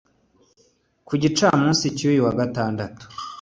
Ku 1.07 1.13
gicamunsi 1.21 1.85
cy’uyu 1.97 2.21
wa 2.25 2.33
Gatandatu 2.39 3.03